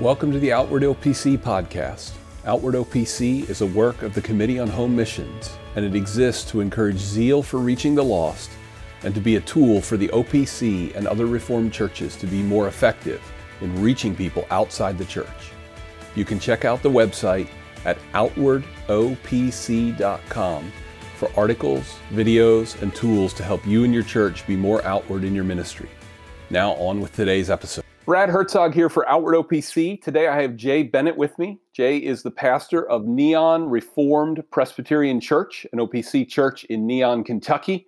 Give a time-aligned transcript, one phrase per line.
[0.00, 2.14] Welcome to the Outward OPC podcast.
[2.46, 6.60] Outward OPC is a work of the Committee on Home Missions, and it exists to
[6.60, 8.50] encourage zeal for reaching the lost
[9.04, 12.66] and to be a tool for the OPC and other Reformed churches to be more
[12.66, 13.22] effective
[13.60, 15.52] in reaching people outside the church.
[16.16, 17.46] You can check out the website
[17.84, 20.72] at outwardopc.com
[21.14, 25.36] for articles, videos, and tools to help you and your church be more outward in
[25.36, 25.88] your ministry.
[26.50, 27.84] Now, on with today's episode.
[28.04, 30.02] Brad Herzog here for Outward OPC.
[30.02, 31.58] Today I have Jay Bennett with me.
[31.72, 37.86] Jay is the pastor of Neon Reformed Presbyterian Church, an OPC church in Neon, Kentucky.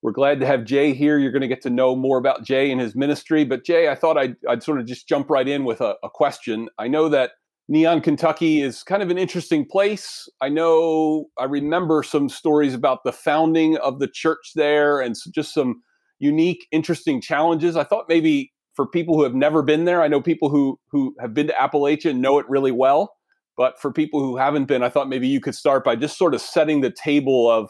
[0.00, 1.18] We're glad to have Jay here.
[1.18, 3.44] You're going to get to know more about Jay and his ministry.
[3.44, 6.08] But Jay, I thought I'd, I'd sort of just jump right in with a, a
[6.08, 6.70] question.
[6.78, 7.32] I know that
[7.68, 10.26] Neon, Kentucky is kind of an interesting place.
[10.40, 15.52] I know I remember some stories about the founding of the church there and just
[15.52, 15.82] some
[16.18, 17.76] unique, interesting challenges.
[17.76, 21.14] I thought maybe for people who have never been there, I know people who who
[21.20, 23.14] have been to Appalachia know it really well.
[23.56, 26.34] But for people who haven't been, I thought maybe you could start by just sort
[26.34, 27.68] of setting the table of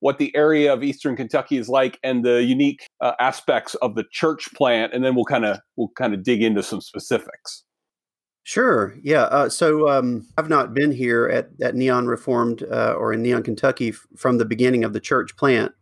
[0.00, 4.04] what the area of Eastern Kentucky is like and the unique uh, aspects of the
[4.10, 7.64] church plant, and then we'll kind of we'll kind of dig into some specifics.
[8.42, 8.96] Sure.
[9.02, 9.24] Yeah.
[9.24, 13.42] Uh, so um, I've not been here at, at Neon Reformed uh, or in Neon,
[13.42, 15.72] Kentucky f- from the beginning of the church plant.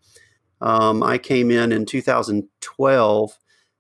[0.61, 3.39] Um, I came in in 2012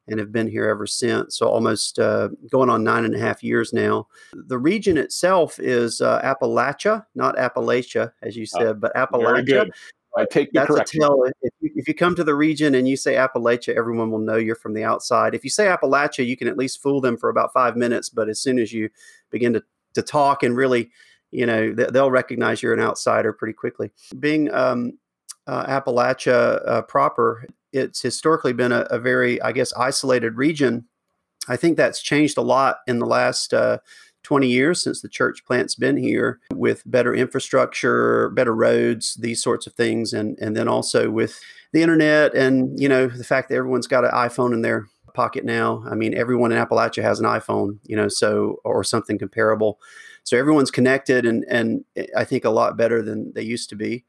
[0.08, 1.36] and have been here ever since.
[1.36, 4.08] So almost uh, going on nine and a half years now.
[4.32, 9.70] The region itself is uh, Appalachia, not Appalachia, as you uh, said, but Appalachia.
[10.16, 11.02] I take That's correction.
[11.02, 11.22] a tell.
[11.42, 14.36] If you, if you come to the region and you say Appalachia, everyone will know
[14.36, 15.34] you're from the outside.
[15.34, 18.08] If you say Appalachia, you can at least fool them for about five minutes.
[18.08, 18.88] But as soon as you
[19.30, 19.62] begin to,
[19.94, 20.90] to talk and really,
[21.30, 23.90] you know, they'll recognize you're an outsider pretty quickly.
[24.18, 24.98] Being um,
[25.46, 30.86] uh, Appalachia uh, proper, it's historically been a, a, very, I guess, isolated region.
[31.48, 33.78] I think that's changed a lot in the last uh,
[34.22, 39.66] 20 years since the church plant's been here with better infrastructure, better roads, these sorts
[39.66, 40.12] of things.
[40.12, 41.41] And, and then also with
[41.72, 45.44] the internet and, you know, the fact that everyone's got an iPhone in their pocket
[45.44, 45.82] now.
[45.91, 49.81] I mean, everyone in Appalachia has an iPhone, you know, so, or something comparable.
[50.25, 51.84] So everyone's connected and, and
[52.15, 54.04] I think a lot better than they used to be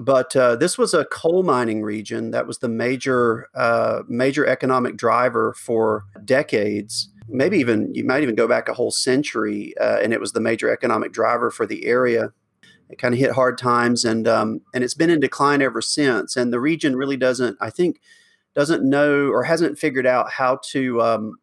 [0.00, 4.96] but uh, this was a coal mining region that was the major uh, major economic
[4.96, 10.12] driver for decades maybe even you might even go back a whole century uh, and
[10.12, 12.32] it was the major economic driver for the area.
[12.90, 16.36] It kind of hit hard times and um, and it's been in decline ever since
[16.36, 18.00] and the region really doesn't i think
[18.54, 21.36] doesn't know or hasn't figured out how to um,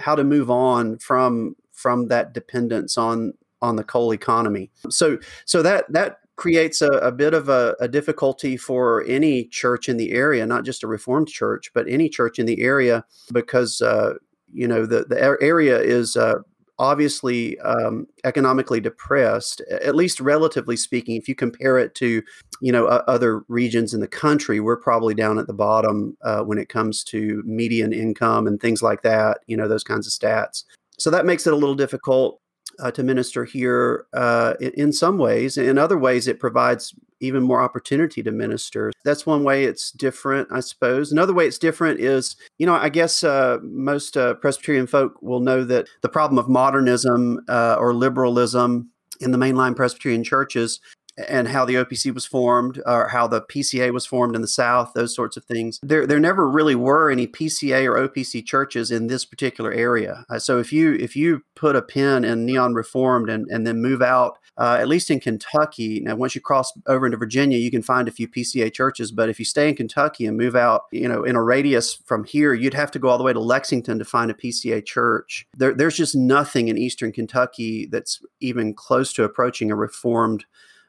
[0.00, 4.70] how to move on from from that dependence on on the coal economy.
[4.90, 9.88] So so that that creates a, a bit of a, a, difficulty for any church
[9.88, 13.80] in the area, not just a Reformed church, but any church in the area, because
[13.80, 14.14] uh,
[14.52, 16.40] you know the the area is uh,
[16.78, 21.16] obviously um, economically depressed, at least relatively speaking.
[21.16, 22.22] If you compare it to
[22.60, 26.42] you know uh, other regions in the country, we're probably down at the bottom uh,
[26.42, 29.38] when it comes to median income and things like that.
[29.46, 30.64] You know those kinds of stats.
[30.98, 32.41] So that makes it a little difficult
[32.78, 35.56] uh, to minister here uh, in, in, some ways.
[35.56, 38.92] In other ways, it provides even more opportunity to minister.
[39.04, 41.12] That's one way it's different, I suppose.
[41.12, 45.40] Another way it's different is, you know, I guess uh, most uh, Presbyterian folk will
[45.40, 48.90] know that the problem of modernism uh, or liberalism
[49.20, 50.80] in the mainline Presbyterian churches
[51.16, 54.92] and how the OPC was formed, or how the PCA was formed in the South,
[54.94, 55.78] those sorts of things.
[55.82, 60.24] There, there never really were any PCA or OPC churches in this particular area.
[60.30, 63.80] Uh, so if you if you put a pin in Neon Reformed and, and then
[63.80, 67.70] move out, uh, at least in Kentucky, now once you cross over into Virginia, you
[67.70, 69.12] can find a few PCA churches.
[69.12, 72.24] But if you stay in Kentucky and move out, you know, in a radius from
[72.24, 75.46] here, you'd have to go all the way to Lexington to find a PCA church.
[75.56, 80.44] There, there's just nothing in Eastern Kentucky that's even close to approaching a Reformed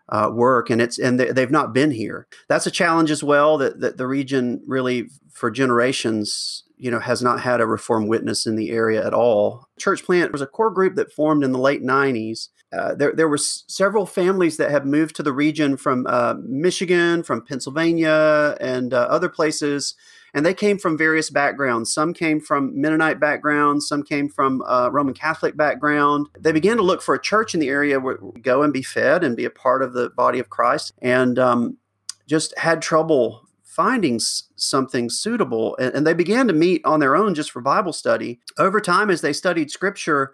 [0.09, 2.27] uh, work, and it's and they, have not been here.
[2.49, 3.57] That's a challenge as well.
[3.57, 8.45] That, that the region really, for generations, you know, has not had a reform witness
[8.45, 9.67] in the area at all.
[9.79, 12.49] Church Plant was a core group that formed in the late '90s.
[12.77, 16.33] Uh, there, there were s- several families that had moved to the region from uh,
[16.43, 19.95] Michigan, from Pennsylvania, and uh, other places
[20.33, 21.93] and they came from various backgrounds.
[21.93, 26.27] Some came from Mennonite backgrounds, some came from uh, Roman Catholic background.
[26.39, 29.23] They began to look for a church in the area where go and be fed
[29.23, 31.77] and be a part of the body of Christ, and um,
[32.27, 35.75] just had trouble finding something suitable.
[35.77, 38.39] And, and, they began to meet on their own just for Bible study.
[38.59, 40.31] Over time, as they studied Scripture,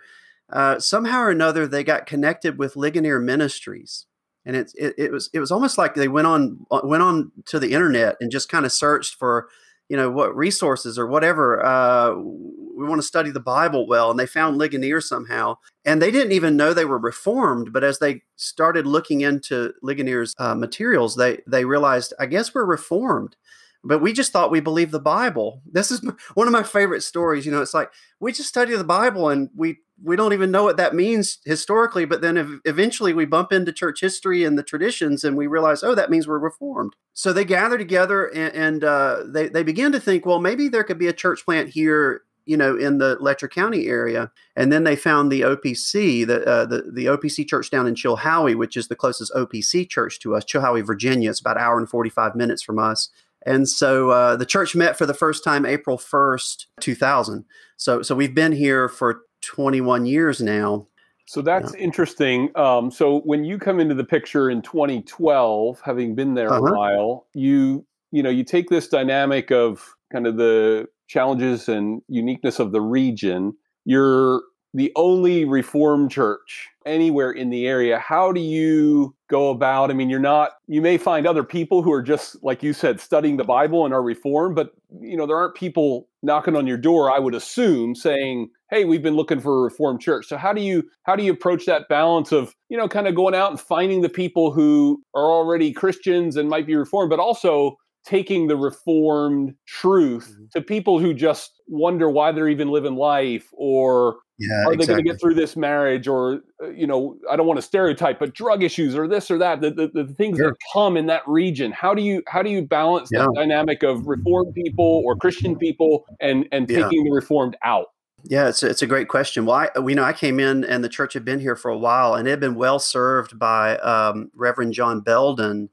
[0.51, 4.07] uh, somehow or another they got connected with Ligonier Ministries
[4.45, 7.31] and it, it, it was it was almost like they went on uh, went on
[7.45, 9.47] to the internet and just kind of searched for
[9.89, 14.19] you know what resources or whatever uh, we want to study the bible well and
[14.19, 18.21] they found ligonier somehow and they didn't even know they were reformed but as they
[18.37, 23.35] started looking into ligonier's uh, materials they they realized i guess we're reformed
[23.83, 25.61] but we just thought we believed the bible.
[25.65, 26.01] This is
[26.33, 29.49] one of my favorite stories you know it's like we just study the bible and
[29.55, 33.51] we we don't even know what that means historically but then if, eventually we bump
[33.51, 36.95] into church history and the traditions and we realize oh that means we're reformed.
[37.13, 40.83] So they gather together and, and uh, they, they begin to think well maybe there
[40.83, 44.31] could be a church plant here you know in the letcher county area.
[44.55, 48.55] And then they found the opc the, uh, the, the opc church down in chilhowie
[48.55, 50.45] which is the closest opc church to us.
[50.45, 53.09] Chilhowie virginia it's about an hour and 45 minutes from us.
[53.45, 57.45] And so uh, the church met for the first time April 1st, 2000.
[57.77, 60.85] So, so we've been here for 21 years now.
[61.25, 61.81] So that's yeah.
[61.81, 62.51] interesting.
[62.55, 66.67] Um, so when you come into the picture in 2012, having been there uh-huh.
[66.67, 72.03] a while, you you know you take this dynamic of kind of the challenges and
[72.07, 73.53] uniqueness of the region.
[73.85, 74.41] You're
[74.73, 80.09] the only reformed church anywhere in the area how do you go about i mean
[80.09, 83.43] you're not you may find other people who are just like you said studying the
[83.43, 84.71] bible and are reformed but
[85.01, 89.01] you know there aren't people knocking on your door i would assume saying hey we've
[89.01, 90.27] been looking for a reformed church.
[90.27, 93.15] So how do you how do you approach that balance of you know kind of
[93.15, 97.19] going out and finding the people who are already christians and might be reformed but
[97.19, 100.45] also taking the reformed truth mm-hmm.
[100.53, 104.85] to people who just wonder why they're even living life or yeah, are they exactly.
[104.87, 108.19] going to get through this marriage or uh, you know i don't want to stereotype
[108.19, 110.51] but drug issues or this or that the, the, the things sure.
[110.51, 113.19] that come in that region how do you how do you balance yeah.
[113.19, 117.03] that dynamic of reformed people or christian people and and taking yeah.
[117.03, 117.87] the reformed out
[118.25, 119.45] yeah, it's a, it's a great question.
[119.45, 121.77] Well, I, we know I came in and the church had been here for a
[121.77, 125.69] while and it had been well served by um, Reverend John Belden,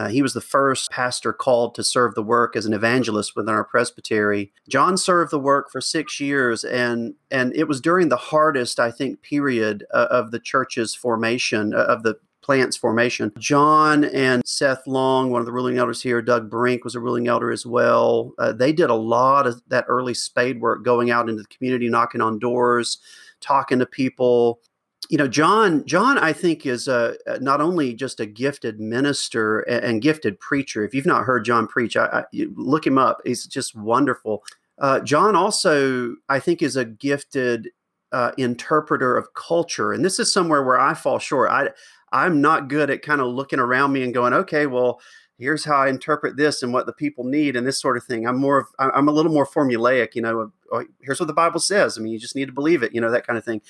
[0.00, 3.54] uh, he was the first pastor called to serve the work as an evangelist within
[3.54, 4.50] our presbytery.
[4.66, 8.92] John served the work for six years, and and it was during the hardest, I
[8.92, 13.30] think, period uh, of the church's formation, uh, of the plant's formation.
[13.38, 17.28] John and Seth Long, one of the ruling elders here, Doug Brink was a ruling
[17.28, 18.32] elder as well.
[18.38, 21.90] Uh, they did a lot of that early spade work, going out into the community,
[21.90, 22.96] knocking on doors,
[23.42, 24.60] talking to people,
[25.10, 29.84] you know john john i think is a, not only just a gifted minister and,
[29.84, 32.24] and gifted preacher if you've not heard john preach I, I
[32.54, 34.44] look him up he's just wonderful
[34.78, 37.70] uh, john also i think is a gifted
[38.12, 41.68] uh, interpreter of culture and this is somewhere where i fall short i
[42.12, 45.00] i'm not good at kind of looking around me and going okay well
[45.40, 48.26] here's how I interpret this and what the people need and this sort of thing.
[48.26, 51.60] I'm more of, I'm a little more formulaic, you know, oh, here's what the Bible
[51.60, 51.96] says.
[51.96, 53.62] I mean, you just need to believe it, you know, that kind of thing.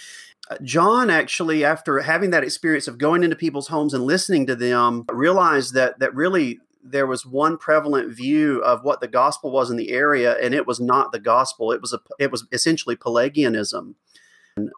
[0.62, 5.04] John actually, after having that experience of going into people's homes and listening to them,
[5.10, 9.76] realized that, that really there was one prevalent view of what the gospel was in
[9.76, 11.72] the area, and it was not the gospel.
[11.72, 13.96] It was a, it was essentially Pelagianism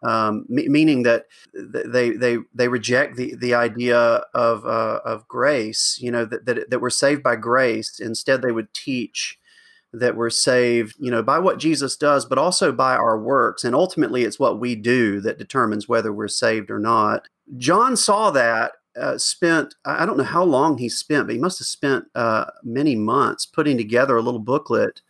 [0.03, 3.97] um, meaning that they they they reject the the idea
[4.33, 5.97] of uh, of grace.
[5.99, 7.99] You know that, that that we're saved by grace.
[7.99, 9.39] Instead, they would teach
[9.93, 13.63] that we're saved, you know, by what Jesus does, but also by our works.
[13.63, 17.27] And ultimately, it's what we do that determines whether we're saved or not.
[17.57, 18.73] John saw that.
[18.95, 22.45] Uh, spent I don't know how long he spent, but he must have spent uh,
[22.63, 25.01] many months putting together a little booklet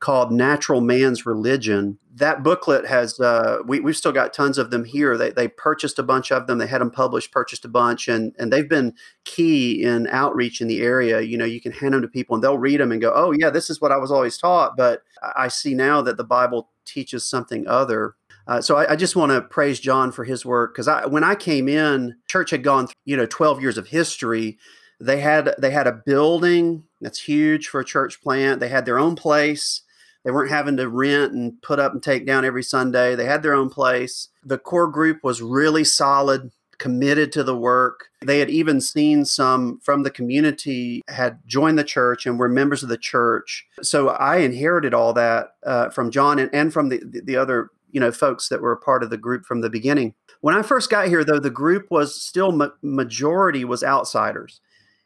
[0.00, 1.98] called Natural Man's Religion.
[2.14, 5.16] That booklet has, uh, we, we've still got tons of them here.
[5.16, 6.58] They, they purchased a bunch of them.
[6.58, 10.68] They had them published, purchased a bunch, and, and they've been key in outreach in
[10.68, 11.20] the area.
[11.20, 13.32] You know, you can hand them to people and they'll read them and go, oh,
[13.32, 14.76] yeah, this is what I was always taught.
[14.76, 15.02] But
[15.36, 18.16] I see now that the Bible teaches something other.
[18.46, 21.22] Uh, so I, I, just want to praise John for his work because I, when
[21.22, 24.58] I came in, church had gone, you know, 12 years of history.
[24.98, 28.60] They had they had a building that's huge for a church plant.
[28.60, 29.82] They had their own place.
[30.24, 33.14] They weren't having to rent and put up and take down every Sunday.
[33.14, 34.28] They had their own place.
[34.44, 38.08] The core group was really solid, committed to the work.
[38.22, 42.82] They had even seen some from the community had joined the church and were members
[42.82, 43.66] of the church.
[43.82, 48.00] So I inherited all that uh, from John and, and from the, the other you
[48.00, 50.14] know folks that were a part of the group from the beginning.
[50.40, 54.60] When I first got here, though, the group was still ma- majority was outsiders.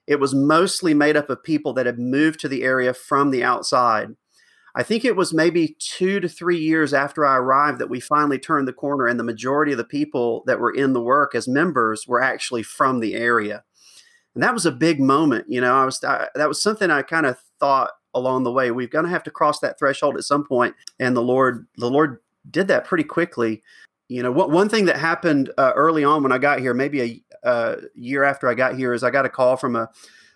[0.07, 3.43] It was mostly made up of people that had moved to the area from the
[3.43, 4.11] outside.
[4.77, 8.39] I think it was maybe two to three years after I arrived that we finally
[8.39, 11.47] turned the corner, and the majority of the people that were in the work as
[11.47, 13.63] members were actually from the area.
[14.35, 15.47] And that was a big moment.
[15.49, 18.71] You know, I was I, that was something I kind of thought along the way.
[18.71, 21.91] We're going to have to cross that threshold at some point, and the Lord, the
[21.91, 22.19] Lord
[22.51, 23.63] did that pretty quickly.
[24.09, 27.49] You know, one thing that happened uh, early on when I got here, maybe a
[27.49, 29.89] uh, year after I got here, is I got a call from a,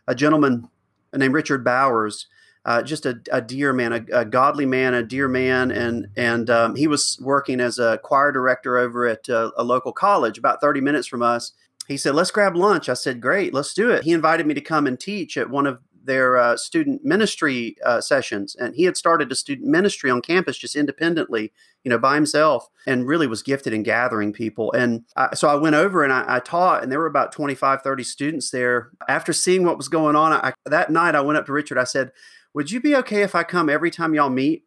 [0.07, 0.69] a gentleman
[1.13, 2.29] named Richard Bowers
[2.69, 6.51] uh, just a, a, dear man, a, a, godly man, a dear man, and and
[6.51, 10.61] um, he was working as a choir director over at uh, a local college, about
[10.61, 11.53] thirty minutes from us.
[11.87, 14.61] He said, "Let's grab lunch." I said, "Great, let's do it." He invited me to
[14.61, 18.99] come and teach at one of their uh, student ministry uh, sessions, and he had
[18.99, 23.43] started a student ministry on campus just independently, you know, by himself, and really was
[23.43, 24.73] gifted in gathering people.
[24.73, 27.81] And I, so I went over and I, I, taught, and there were about 25,
[27.81, 28.91] 30 students there.
[29.09, 31.79] After seeing what was going on, I, that night I went up to Richard.
[31.79, 32.11] I said,
[32.59, 34.65] "Would you be okay if I come every time y'all meet?"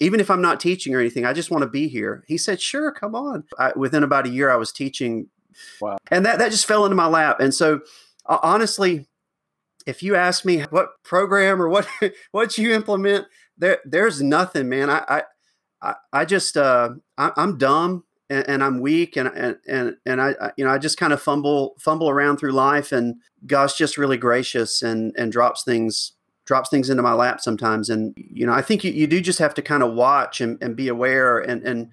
[0.00, 2.24] Even if I'm not teaching or anything, I just want to be here.
[2.26, 5.28] He said, "Sure, come on." I, within about a year, I was teaching
[5.80, 5.98] Wow.
[6.10, 7.40] And that, that just fell into my lap.
[7.40, 7.80] And so,
[8.26, 9.06] uh, honestly,
[9.86, 11.86] if you ask me what program or what
[12.32, 13.26] what you implement,
[13.58, 14.90] there there's nothing, man.
[14.90, 15.22] I
[15.82, 20.22] I I just uh, I, am dumb and, and, I'm weak and and and and
[20.22, 23.76] I, I you know I just kind of fumble fumble around through life and God's
[23.76, 26.13] just really gracious and and drops things
[26.44, 27.90] drops things into my lap sometimes.
[27.90, 30.62] And you know I think you, you do just have to kind of watch and,
[30.62, 31.38] and be aware.
[31.38, 31.90] And and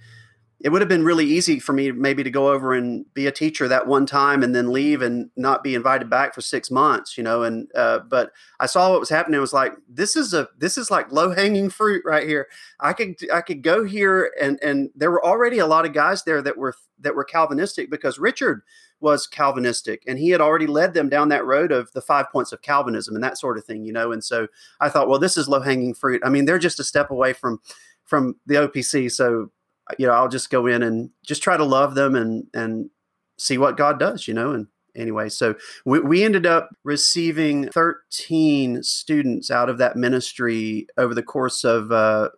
[0.63, 3.31] it would have been really easy for me maybe to go over and be a
[3.31, 7.17] teacher that one time and then leave and not be invited back for six months
[7.17, 9.37] you know and uh, but i saw what was happening.
[9.37, 12.47] I was like this is a this is like low hanging fruit right here.
[12.79, 16.23] I could i could go here and and there were already a lot of guys
[16.23, 18.61] there that were that were calvinistic because richard
[19.01, 22.51] was calvinistic and he had already led them down that road of the five points
[22.51, 24.47] of calvinism and that sort of thing you know and so
[24.79, 27.33] i thought well this is low hanging fruit i mean they're just a step away
[27.33, 27.59] from
[28.05, 29.49] from the opc so
[29.97, 32.89] you know, I'll just go in and just try to love them and and
[33.37, 34.51] see what God does, you know.
[34.51, 35.55] And anyway, so
[35.85, 41.91] we, we ended up receiving 13 students out of that ministry over the course of
[41.91, 42.29] uh,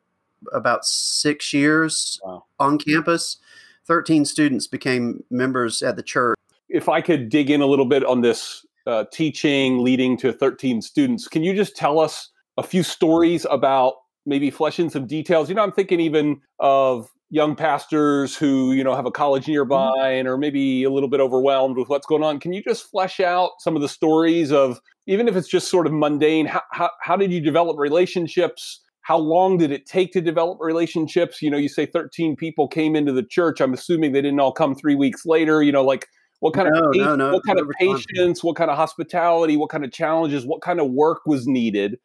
[0.52, 2.46] about six years wow.
[2.60, 3.38] on campus.
[3.86, 6.38] 13 students became members at the church.
[6.74, 10.82] If I could dig in a little bit on this uh, teaching leading to 13
[10.82, 13.94] students, can you just tell us a few stories about
[14.26, 15.48] maybe flesh in some details?
[15.48, 19.54] You know, I'm thinking even of young pastors who you know have a college mm-hmm.
[19.54, 20.06] nearby mm-hmm.
[20.06, 23.20] and are maybe a little bit overwhelmed with what's going on can you just flesh
[23.20, 26.92] out some of the stories of even if it's just sort of mundane how, how,
[27.02, 31.58] how did you develop relationships how long did it take to develop relationships you know
[31.58, 34.96] you say 13 people came into the church i'm assuming they didn't all come three
[34.96, 36.08] weeks later you know like
[36.44, 39.70] what kind no, of no, no, what kind of patience what kind of hospitality what
[39.70, 41.98] kind of challenges what kind of work was needed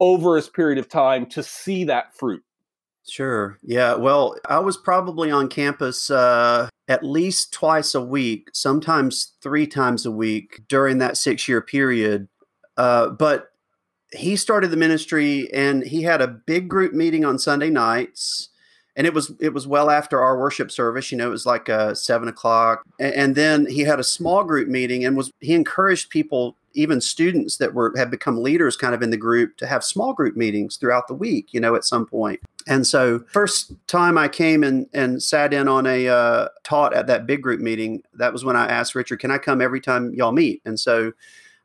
[0.00, 2.42] over a period of time to see that fruit
[3.08, 3.58] Sure.
[3.64, 3.94] Yeah.
[3.94, 10.06] Well, I was probably on campus uh, at least twice a week, sometimes three times
[10.06, 12.28] a week during that six year period.
[12.76, 13.48] Uh, but
[14.12, 18.50] he started the ministry and he had a big group meeting on Sunday nights.
[18.94, 21.68] And it was it was well after our worship service, you know, it was like
[21.68, 22.82] uh, seven o'clock.
[23.00, 27.00] And, and then he had a small group meeting and was he encouraged people even
[27.00, 30.36] students that were had become leaders kind of in the group to have small group
[30.36, 34.62] meetings throughout the week you know at some point and so first time i came
[34.62, 38.44] and and sat in on a uh, taught at that big group meeting that was
[38.44, 41.12] when i asked richard can i come every time y'all meet and so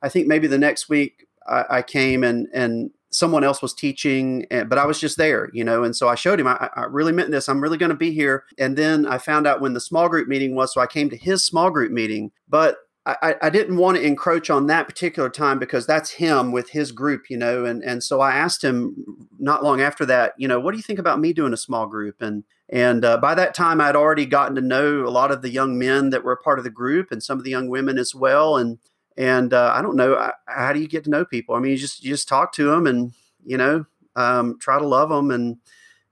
[0.02, 4.46] i think maybe the next week i, I came and and someone else was teaching
[4.68, 7.12] but i was just there you know and so i showed him i, I really
[7.12, 9.80] meant this i'm really going to be here and then i found out when the
[9.80, 13.50] small group meeting was so i came to his small group meeting but I, I
[13.50, 17.38] didn't want to encroach on that particular time because that's him with his group, you
[17.38, 20.78] know, and and so I asked him not long after that, you know, what do
[20.78, 22.22] you think about me doing a small group?
[22.22, 25.50] And and uh, by that time, I'd already gotten to know a lot of the
[25.50, 28.14] young men that were part of the group and some of the young women as
[28.14, 28.58] well.
[28.58, 28.78] And
[29.18, 31.56] and uh, I don't know how do you get to know people?
[31.56, 33.14] I mean, you just you just talk to them and
[33.46, 35.58] you know um, try to love them and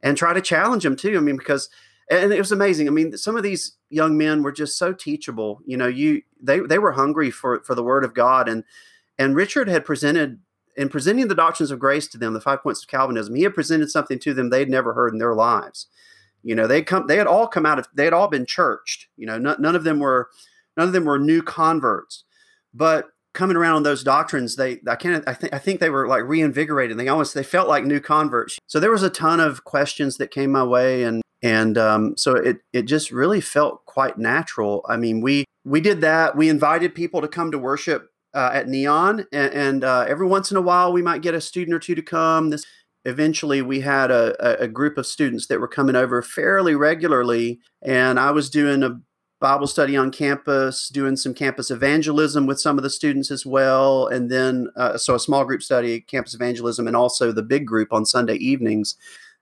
[0.02, 1.18] and try to challenge them too.
[1.18, 1.70] I mean, because
[2.10, 2.88] and it was amazing.
[2.88, 5.62] I mean, some of these young men were just so teachable.
[5.66, 8.64] You know, you they they were hungry for for the word of God, and
[9.18, 10.40] and Richard had presented
[10.78, 13.34] in presenting the doctrines of grace to them, the five points of Calvinism.
[13.36, 15.88] He had presented something to them they'd never heard in their lives.
[16.44, 19.08] You know, they come they had all come out of they had all been churched.
[19.18, 20.30] You know, none, none of them were
[20.78, 22.25] none of them were new converts,
[22.76, 26.08] but coming around on those doctrines, they I can't I think I think they were
[26.08, 26.98] like reinvigorated.
[26.98, 28.58] They almost they felt like new converts.
[28.68, 32.36] So there was a ton of questions that came my way, and and um, so
[32.36, 34.84] it it just really felt quite natural.
[34.90, 36.36] I mean, we we did that.
[36.36, 40.50] We invited people to come to worship uh, at Neon, and, and uh, every once
[40.50, 42.50] in a while we might get a student or two to come.
[42.50, 42.66] This
[43.06, 48.20] eventually we had a, a group of students that were coming over fairly regularly, and
[48.20, 49.00] I was doing a
[49.40, 54.08] Bible study on campus, doing some campus evangelism with some of the students as well,
[54.08, 57.92] and then uh, so a small group study, campus evangelism, and also the big group
[57.92, 58.96] on Sunday evenings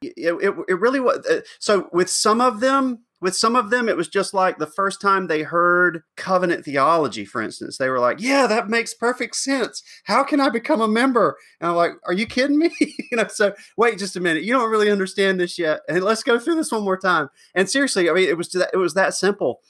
[0.04, 1.26] it, it, it really was.
[1.26, 4.68] Uh, so with some of them, with some of them, it was just like the
[4.68, 9.36] first time they heard covenant theology, for instance, they were like, "Yeah, that makes perfect
[9.36, 9.82] sense.
[10.04, 13.28] How can I become a member?" And I'm like, "Are you kidding me?" you know.
[13.28, 14.44] So wait just a minute.
[14.44, 17.30] You don't really understand this yet, and let's go through this one more time.
[17.56, 19.62] And seriously, I mean, it was that, it was that simple.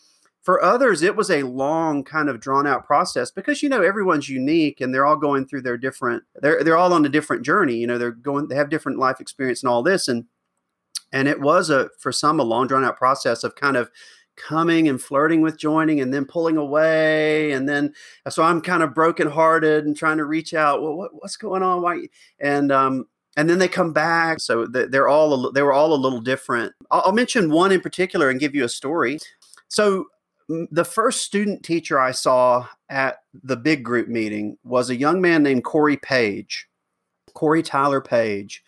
[0.44, 4.28] For others, it was a long, kind of drawn out process because you know everyone's
[4.28, 6.24] unique and they're all going through their different.
[6.36, 7.78] They're they're all on a different journey.
[7.78, 8.50] You know, they're going.
[8.50, 10.26] They have different life experience and all this, and
[11.14, 13.90] and it was a for some a long drawn out process of kind of
[14.36, 17.94] coming and flirting with joining and then pulling away and then
[18.30, 21.84] so i'm kind of brokenhearted and trying to reach out well what, what's going on
[21.84, 22.08] why
[22.40, 23.06] and um
[23.38, 27.12] and then they come back so they're all they were all a little different i'll
[27.12, 29.20] mention one in particular and give you a story
[29.68, 30.08] so
[30.48, 35.44] the first student teacher i saw at the big group meeting was a young man
[35.44, 36.68] named corey page
[37.34, 38.64] corey tyler page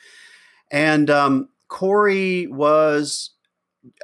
[0.71, 3.31] and um, Corey was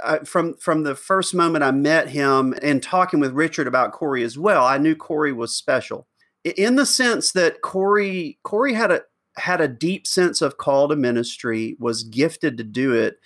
[0.03, 4.23] uh, from from the first moment I met him and talking with Richard about Corey
[4.23, 4.65] as well.
[4.65, 6.07] I knew Corey was special
[6.43, 9.01] in the sense that Corey Corey had a
[9.37, 13.19] had a deep sense of call to ministry, was gifted to do it,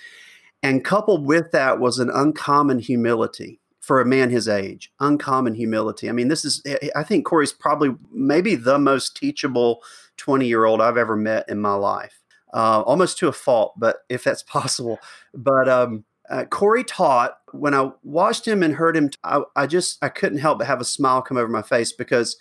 [0.61, 4.91] and coupled with that was an uncommon humility for a man his age.
[4.99, 6.09] Uncommon humility.
[6.09, 6.63] I mean, this is
[6.95, 9.83] I think Corey's probably maybe the most teachable
[10.17, 12.23] 20 year old I've ever met in my life
[12.55, 14.99] uh, almost to a fault, but if that's possible.
[15.35, 19.11] But um, uh, Corey taught when I watched him and heard him.
[19.23, 22.37] I, I just I couldn't help but have a smile come over my face because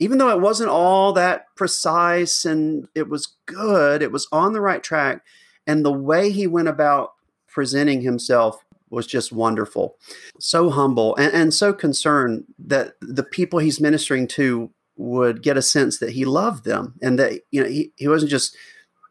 [0.00, 4.60] even though it wasn't all that precise and it was good, it was on the
[4.60, 5.22] right track,
[5.64, 7.12] and the way he went about
[7.46, 9.96] presenting himself was just wonderful.
[10.38, 15.62] So humble and, and so concerned that the people he's ministering to would get a
[15.62, 18.56] sense that he loved them and that you know he, he wasn't just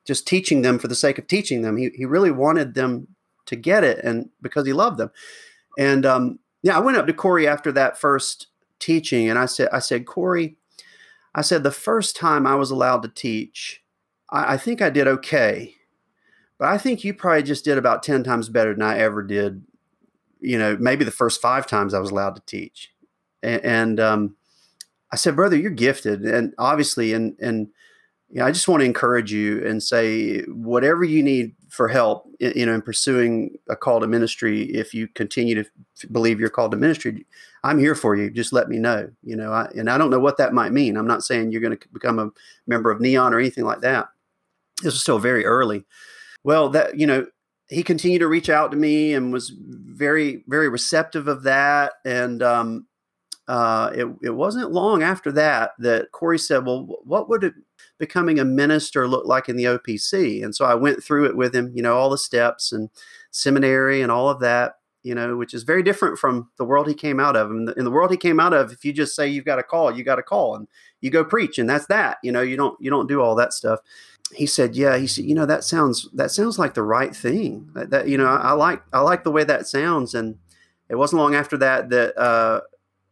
[0.05, 1.77] just teaching them for the sake of teaching them.
[1.77, 3.07] He, he really wanted them
[3.47, 5.11] to get it and because he loved them.
[5.77, 8.47] And um, yeah, I went up to Corey after that first
[8.79, 10.57] teaching and I said, I said, Corey,
[11.33, 13.83] I said, the first time I was allowed to teach,
[14.29, 15.75] I, I think I did okay.
[16.57, 19.63] But I think you probably just did about 10 times better than I ever did,
[20.41, 22.91] you know, maybe the first five times I was allowed to teach.
[23.41, 24.35] And, and um,
[25.11, 26.23] I said, brother, you're gifted.
[26.25, 27.69] And obviously, and, and,
[28.33, 32.65] yeah, I just want to encourage you and say whatever you need for help, you
[32.65, 34.63] know, in pursuing a call to ministry.
[34.73, 37.25] If you continue to believe you're called to ministry,
[37.65, 38.29] I'm here for you.
[38.29, 39.09] Just let me know.
[39.21, 40.95] You know, I, and I don't know what that might mean.
[40.95, 42.31] I'm not saying you're going to become a
[42.67, 44.07] member of Neon or anything like that.
[44.81, 45.85] This is still very early.
[46.43, 47.27] Well, that you know,
[47.71, 51.93] he continued to reach out to me and was very, very receptive of that.
[52.03, 52.85] And um,
[53.47, 57.53] uh, it, it wasn't long after that that Corey said, "Well, what would it
[57.97, 61.55] becoming a minister look like in the OPC?" And so I went through it with
[61.55, 62.89] him, you know, all the steps and
[63.31, 66.93] seminary and all of that, you know, which is very different from the world he
[66.93, 67.49] came out of.
[67.49, 69.63] The, in the world he came out of, if you just say you've got a
[69.63, 70.67] call, you got a call, and
[71.01, 72.17] you go preach, and that's that.
[72.23, 73.79] You know, you don't you don't do all that stuff.
[74.33, 77.69] He said, "Yeah." He said, "You know, that sounds that sounds like the right thing.
[77.73, 80.37] That, that you know, I, I like I like the way that sounds." And
[80.89, 82.61] it wasn't long after that that uh,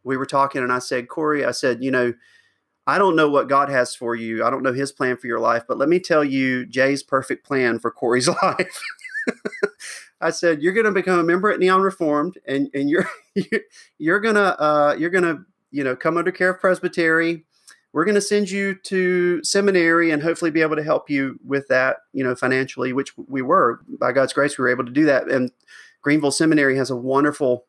[0.04, 2.12] we were talking and I said, Corey, I said, you know,
[2.86, 4.44] I don't know what God has for you.
[4.44, 7.44] I don't know his plan for your life, but let me tell you Jay's perfect
[7.44, 8.82] plan for Corey's life.
[10.20, 13.08] I said, you're going to become a member at Neon Reformed and, and you're,
[13.98, 17.44] you're to, uh, you're to, you know, come under care of Presbytery.
[17.92, 21.66] We're going to send you to seminary and hopefully be able to help you with
[21.68, 25.06] that, you know, financially, which we were by God's grace, we were able to do
[25.06, 25.28] that.
[25.28, 25.50] And
[26.02, 27.66] Greenville Seminary has a wonderful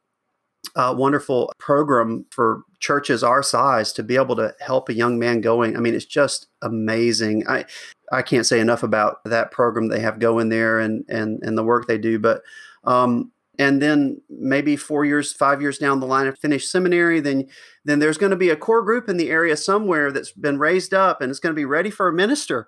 [0.76, 5.42] uh, wonderful program for churches our size to be able to help a young man
[5.42, 5.76] going.
[5.76, 7.48] I mean, it's just amazing.
[7.48, 7.66] I
[8.12, 11.64] I can't say enough about that program they have going there and and and the
[11.64, 12.20] work they do.
[12.20, 12.42] But
[12.84, 17.48] um, and then maybe four years, five years down the line, I finish seminary, then
[17.86, 20.94] then there's going to be a core group in the area somewhere that's been raised
[20.94, 22.68] up and it's going to be ready for a minister.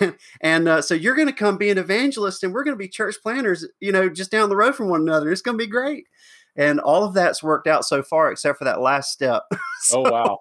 [0.40, 2.88] and uh, so you're going to come be an evangelist, and we're going to be
[2.88, 5.30] church planners, you know, just down the road from one another.
[5.32, 6.06] It's going to be great
[6.56, 9.42] and all of that's worked out so far except for that last step.
[9.82, 10.38] So oh wow.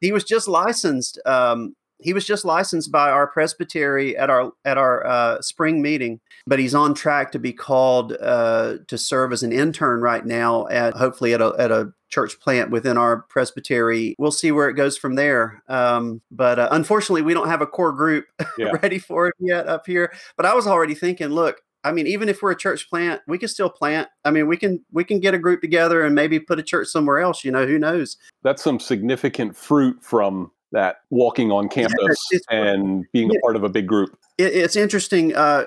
[0.00, 4.78] He was just licensed um, he was just licensed by our presbytery at our at
[4.78, 9.42] our uh, spring meeting but he's on track to be called uh, to serve as
[9.42, 14.14] an intern right now at hopefully at a, at a church plant within our presbytery.
[14.18, 17.66] We'll see where it goes from there um, but uh, unfortunately we don't have a
[17.66, 18.26] core group
[18.58, 18.72] yeah.
[18.82, 22.28] ready for it yet up here but i was already thinking look I mean, even
[22.28, 24.08] if we're a church plant, we can still plant.
[24.24, 26.88] I mean, we can we can get a group together and maybe put a church
[26.88, 27.44] somewhere else.
[27.44, 28.16] You know, who knows?
[28.42, 33.64] That's some significant fruit from that walking on campus yeah, and being a part of
[33.64, 34.16] a big group.
[34.38, 35.34] It, it's interesting.
[35.34, 35.64] Uh,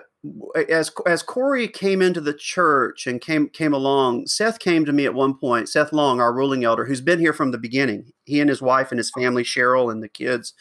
[0.69, 5.05] as as Corey came into the church and came came along, Seth came to me
[5.05, 5.69] at one point.
[5.69, 8.11] Seth Long, our ruling elder, who's been here from the beginning.
[8.25, 10.53] He and his wife and his family, Cheryl and the kids,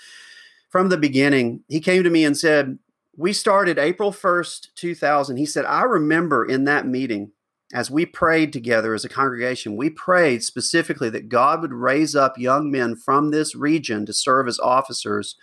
[0.68, 1.62] from the beginning.
[1.68, 2.78] He came to me and said,
[3.16, 5.36] "We started April first, two thousand.
[5.36, 7.32] He said, "I remember in that meeting."
[7.72, 12.38] As we prayed together as a congregation, we prayed specifically that God would raise up
[12.38, 15.34] young men from this region to serve as officers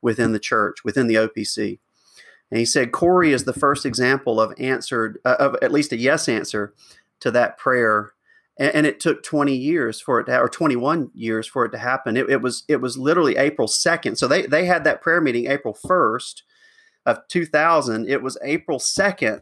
[0.00, 1.80] within the church, within the OPC.
[2.50, 5.96] And he said Corey is the first example of answered, uh, of at least a
[5.96, 6.74] yes answer
[7.20, 8.12] to that prayer.
[8.56, 11.78] And, and, it took 20 years for it to, or 21 years for it to
[11.78, 12.16] happen.
[12.16, 14.16] It, it was it was literally April 2nd.
[14.16, 16.42] So they they had that prayer meeting April 1st
[17.06, 18.08] of 2000.
[18.08, 19.40] It was April 2nd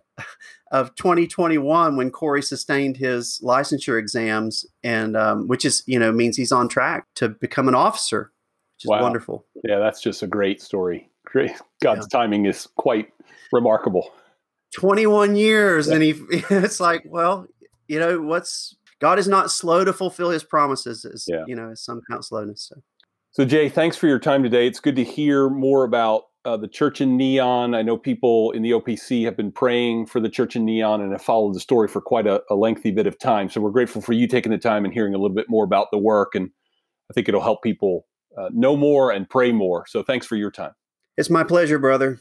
[0.73, 6.37] of 2021 when Corey sustained his licensure exams, and um, which is you know means
[6.37, 8.33] he's on track to become an officer,
[8.77, 9.03] which is wow.
[9.03, 9.47] wonderful.
[9.65, 11.09] Yeah, that's just a great story.
[11.83, 12.19] God's yeah.
[12.19, 13.09] timing is quite
[13.53, 14.13] remarkable.
[14.75, 15.89] 21 years.
[15.89, 15.95] Yeah.
[15.95, 16.11] And he,
[16.51, 17.47] it's like, well,
[17.89, 21.45] you know, what's God is not slow to fulfill his promises, as, yeah.
[21.47, 22.69] you know, as some count slowness.
[22.69, 22.81] So.
[23.33, 24.67] so, Jay, thanks for your time today.
[24.67, 27.75] It's good to hear more about uh, the church in Neon.
[27.75, 31.13] I know people in the OPC have been praying for the church in Neon and
[31.13, 33.49] have followed the story for quite a, a, lengthy bit of time.
[33.49, 35.93] So we're grateful for you taking the time and hearing a little bit more about
[35.93, 36.35] the work.
[36.35, 36.51] And
[37.11, 39.87] I think it'll help people uh, know more and pray more.
[39.87, 40.73] So thanks for your time.
[41.17, 42.19] It's my pleasure, brother.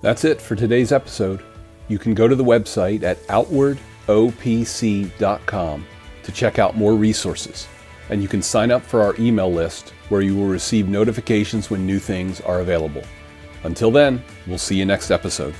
[0.00, 1.42] That's it for today's episode.
[1.88, 5.86] You can go to the website at outwardopc.com
[6.22, 7.68] to check out more resources.
[8.10, 11.84] And you can sign up for our email list where you will receive notifications when
[11.84, 13.02] new things are available.
[13.64, 15.54] Until then, we'll see you next episode.